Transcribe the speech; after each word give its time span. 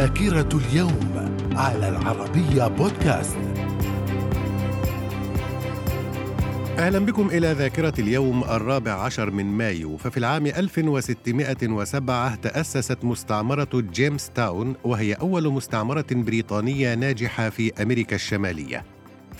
ذاكرة 0.00 0.48
اليوم 0.58 1.28
على 1.52 1.88
العربية 1.88 2.66
بودكاست. 2.68 3.36
أهلا 6.78 6.98
بكم 6.98 7.28
إلى 7.28 7.52
ذاكرة 7.52 7.94
اليوم 7.98 8.44
الرابع 8.44 8.92
عشر 8.92 9.30
من 9.30 9.46
مايو. 9.46 9.96
ففي 9.96 10.16
العام 10.16 10.46
1607 10.46 12.34
تأسست 12.34 13.04
مستعمرة 13.04 13.68
جيمس 13.74 14.30
تاون 14.30 14.74
وهي 14.84 15.14
أول 15.14 15.48
مستعمرة 15.52 16.06
بريطانية 16.10 16.94
ناجحة 16.94 17.50
في 17.50 17.82
أمريكا 17.82 18.16
الشمالية. 18.16 18.84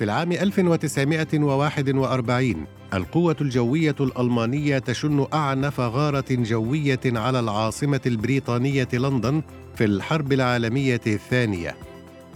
في 0.00 0.04
العام 0.04 0.32
1941 0.32 2.66
القوة 2.94 3.36
الجوية 3.40 3.94
الألمانية 4.00 4.78
تشن 4.78 5.26
أعنف 5.34 5.80
غارة 5.80 6.24
جوية 6.30 7.00
على 7.06 7.40
العاصمة 7.40 8.00
البريطانية 8.06 8.88
لندن 8.92 9.42
في 9.76 9.84
الحرب 9.84 10.32
العالمية 10.32 11.00
الثانية. 11.06 11.76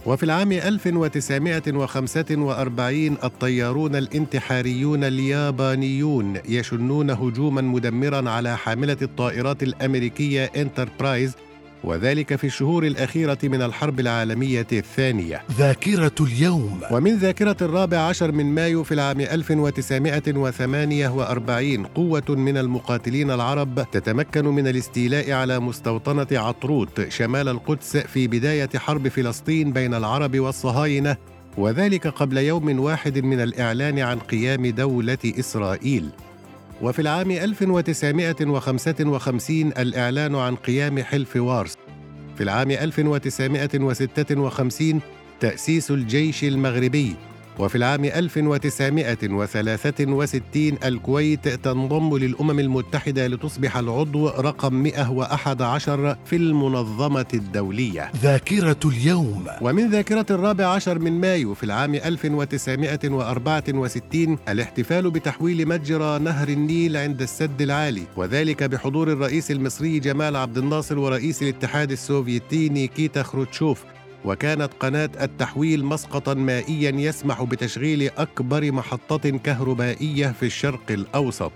وفي 0.05 0.23
العام 0.23 0.51
1945 0.51 3.17
الطيارون 3.23 3.95
الانتحاريون 3.95 5.03
اليابانيون 5.03 6.33
يشنون 6.49 7.09
هجوما 7.09 7.61
مدمرا 7.61 8.29
على 8.29 8.57
حاملة 8.57 8.97
الطائرات 9.01 9.63
الأمريكية 9.63 10.51
انتربرايز 10.55 11.35
وذلك 11.85 12.35
في 12.35 12.47
الشهور 12.47 12.83
الأخيرة 12.83 13.37
من 13.43 13.61
الحرب 13.61 13.99
العالمية 13.99 14.67
الثانية. 14.71 15.41
ذاكرة 15.57 16.15
اليوم. 16.21 16.81
ومن 16.91 17.17
ذاكرة 17.17 17.57
الرابع 17.61 17.97
عشر 17.97 18.31
من 18.31 18.45
مايو 18.45 18.83
في 18.83 18.93
العام 18.93 19.21
1948 19.21 21.85
قوة 21.85 22.23
من 22.29 22.57
المقاتلين 22.57 23.31
العرب 23.31 23.85
تتمكن 23.91 24.45
من 24.45 24.67
الاستيلاء 24.67 25.31
على 25.31 25.59
مستوطنة 25.59 26.27
عطروت 26.31 27.09
شمال 27.09 27.49
القدس 27.49 27.97
في 27.97 28.27
بداية 28.27 28.69
حرب 28.75 29.07
فلسطين 29.07 29.73
بين 29.73 29.93
العرب 29.93 30.39
والصهاينة 30.39 31.17
وذلك 31.57 32.07
قبل 32.07 32.37
يوم 32.37 32.79
واحد 32.79 33.19
من 33.19 33.41
الإعلان 33.41 33.99
عن 33.99 34.19
قيام 34.19 34.67
دولة 34.67 35.17
إسرائيل. 35.25 36.09
وفي 36.81 37.01
العام 37.01 37.31
1955 37.31 39.67
الإعلان 39.67 40.35
عن 40.35 40.55
قيام 40.55 41.03
حلف 41.03 41.35
وارس. 41.35 41.77
في 42.37 42.43
العام 42.43 42.71
1956 42.71 45.01
تأسيس 45.39 45.91
الجيش 45.91 46.43
المغربي. 46.43 47.15
وفي 47.59 47.75
العام 47.75 48.05
1963 48.05 50.77
الكويت 50.85 51.47
تنضم 51.47 52.17
للأمم 52.17 52.59
المتحدة 52.59 53.27
لتصبح 53.27 53.77
العضو 53.77 54.27
رقم 54.27 54.73
111 54.73 56.17
في 56.25 56.35
المنظمة 56.35 57.25
الدولية. 57.33 58.11
ذاكرة 58.21 58.79
اليوم. 58.85 59.45
ومن 59.61 59.89
ذاكرة 59.89 60.25
الرابع 60.29 60.65
عشر 60.65 60.99
من 60.99 61.21
مايو 61.21 61.53
في 61.53 61.63
العام 61.63 61.95
1964 61.95 64.37
الاحتفال 64.49 65.11
بتحويل 65.11 65.67
متجر 65.67 66.19
نهر 66.19 66.47
النيل 66.47 66.97
عند 66.97 67.21
السد 67.21 67.61
العالي 67.61 68.03
وذلك 68.15 68.63
بحضور 68.63 69.11
الرئيس 69.11 69.51
المصري 69.51 69.99
جمال 69.99 70.35
عبد 70.35 70.57
الناصر 70.57 70.99
ورئيس 70.99 71.41
الاتحاد 71.41 71.91
السوفيتي 71.91 72.69
نيكيتا 72.69 73.23
خروتشوف. 73.23 73.83
وكانت 74.25 74.69
قناة 74.79 75.09
التحويل 75.21 75.85
مسقطا 75.85 76.33
مائيا 76.33 76.91
يسمح 76.91 77.43
بتشغيل 77.43 78.09
أكبر 78.17 78.71
محطة 78.71 79.29
كهربائية 79.29 80.27
في 80.27 80.45
الشرق 80.45 80.91
الأوسط. 80.91 81.51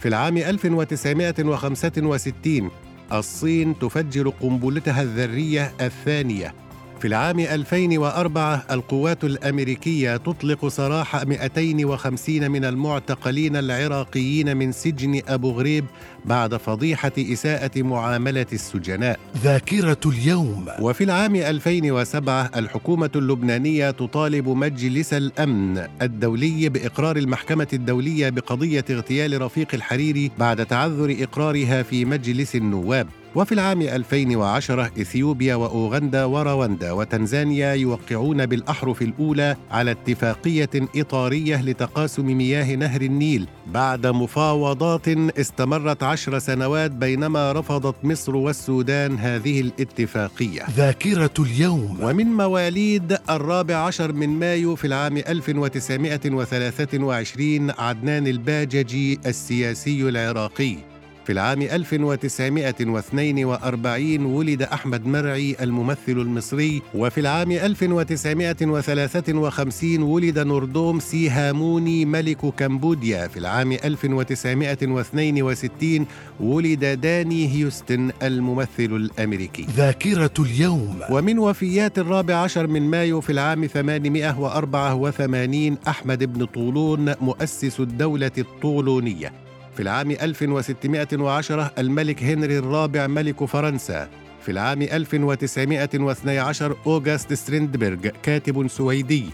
في 0.00 0.08
العام 0.08 0.36
1965 0.36 2.70
الصين 3.12 3.78
تفجر 3.78 4.28
قنبلتها 4.28 5.02
الذرية 5.02 5.72
الثانية 5.80 6.54
في 7.02 7.08
العام 7.08 7.40
2004 7.40 8.64
القوات 8.70 9.24
الأمريكية 9.24 10.16
تطلق 10.16 10.68
سراح 10.68 11.24
250 11.24 12.50
من 12.50 12.64
المعتقلين 12.64 13.56
العراقيين 13.56 14.56
من 14.56 14.72
سجن 14.72 15.20
أبو 15.28 15.50
غريب 15.50 15.84
بعد 16.24 16.56
فضيحة 16.56 17.12
إساءة 17.18 17.82
معاملة 17.82 18.46
السجناء. 18.52 19.20
ذاكرة 19.36 20.00
اليوم. 20.06 20.66
وفي 20.80 21.04
العام 21.04 21.36
2007 21.36 22.50
الحكومة 22.56 23.10
اللبنانية 23.16 23.90
تطالب 23.90 24.48
مجلس 24.48 25.14
الأمن 25.14 25.86
الدولي 26.02 26.68
بإقرار 26.68 27.16
المحكمة 27.16 27.68
الدولية 27.72 28.30
بقضية 28.30 28.84
اغتيال 28.90 29.42
رفيق 29.42 29.68
الحريري 29.74 30.30
بعد 30.38 30.66
تعذر 30.66 31.16
إقرارها 31.20 31.82
في 31.82 32.04
مجلس 32.04 32.56
النواب. 32.56 33.08
وفي 33.34 33.52
العام 33.52 33.82
2010 33.82 34.90
إثيوبيا 35.00 35.54
وأوغندا 35.54 36.24
ورواندا 36.24 36.92
وتنزانيا 36.92 37.74
يوقعون 37.74 38.46
بالأحرف 38.46 39.02
الأولى 39.02 39.56
على 39.70 39.90
اتفاقية 39.90 40.70
إطارية 40.96 41.62
لتقاسم 41.62 42.26
مياه 42.26 42.74
نهر 42.74 43.02
النيل 43.02 43.48
بعد 43.66 44.06
مفاوضات 44.06 45.08
استمرت 45.08 46.02
عشر 46.02 46.38
سنوات 46.38 46.90
بينما 46.90 47.52
رفضت 47.52 48.04
مصر 48.04 48.36
والسودان 48.36 49.18
هذه 49.18 49.60
الاتفاقية. 49.60 50.62
ذاكرة 50.76 51.34
اليوم. 51.38 51.98
ومن 52.02 52.26
مواليد 52.26 53.18
الرابع 53.30 53.76
عشر 53.76 54.12
من 54.12 54.28
مايو 54.28 54.76
في 54.76 54.86
العام 54.86 55.16
1923 55.16 57.70
عدنان 57.70 58.26
الباججي 58.26 59.20
السياسي 59.26 60.08
العراقي 60.08 60.91
في 61.24 61.32
العام 61.32 61.62
1942 61.62 64.24
ولد 64.24 64.62
أحمد 64.62 65.06
مرعي 65.06 65.56
الممثل 65.60 65.98
المصري 66.08 66.82
وفي 66.94 67.20
العام 67.20 67.52
1953 67.52 70.02
ولد 70.02 70.38
نوردوم 70.38 71.00
سيهاموني 71.00 72.04
ملك 72.04 72.46
كمبوديا 72.56 73.28
في 73.28 73.36
العام 73.38 73.72
1962 73.72 76.06
ولد 76.40 76.84
داني 76.84 77.54
هيوستن 77.54 78.10
الممثل 78.22 78.68
الأمريكي. 78.78 79.66
ذاكرة 79.76 80.34
اليوم. 80.38 81.00
ومن 81.10 81.38
وفيات 81.38 81.98
الرابع 81.98 82.34
عشر 82.34 82.66
من 82.66 82.82
مايو 82.82 83.20
في 83.20 83.32
العام 83.32 83.66
884 83.66 85.78
أحمد 85.88 86.32
بن 86.32 86.44
طولون 86.44 87.14
مؤسس 87.20 87.80
الدولة 87.80 88.30
الطولونية. 88.38 89.32
في 89.76 89.82
العام 89.82 90.10
1610 90.10 91.72
الملك 91.78 92.22
هنري 92.22 92.58
الرابع 92.58 93.06
ملك 93.06 93.44
فرنسا. 93.44 94.08
في 94.42 94.52
العام 94.52 94.82
1912 94.82 96.76
أوغست 96.86 97.32
ستريندبرغ 97.32 97.96
كاتب 98.22 98.68
سويدي. 98.68 99.24